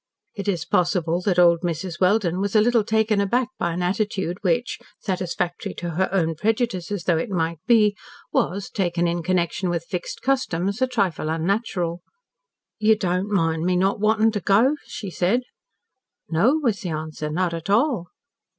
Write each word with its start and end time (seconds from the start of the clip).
It 0.33 0.47
is 0.47 0.65
possible 0.65 1.21
that 1.25 1.37
old 1.37 1.59
Mrs. 1.61 1.99
Welden 2.01 2.41
was 2.41 2.55
a 2.55 2.59
little 2.59 2.83
taken 2.83 3.21
aback 3.21 3.49
by 3.59 3.71
an 3.71 3.83
attitude 3.83 4.39
which, 4.41 4.79
satisfactory 4.97 5.75
to 5.75 5.91
her 5.91 6.11
own 6.11 6.33
prejudices 6.33 7.03
though 7.03 7.19
it 7.19 7.29
might 7.29 7.59
be, 7.67 7.95
was, 8.33 8.71
taken 8.71 9.07
in 9.07 9.21
connection 9.21 9.69
with 9.69 9.85
fixed 9.85 10.23
customs, 10.23 10.81
a 10.81 10.87
trifle 10.87 11.29
unnatural. 11.29 12.01
"You 12.79 12.95
don't 12.95 13.29
mind 13.29 13.63
me 13.63 13.75
not 13.75 13.99
wantin' 13.99 14.31
to 14.31 14.39
go?" 14.41 14.75
she 14.87 15.11
said. 15.11 15.41
"No," 16.27 16.55
was 16.55 16.79
the 16.79 16.89
answer, 16.89 17.29
"not 17.29 17.53
at 17.53 17.69
all." 17.69 18.07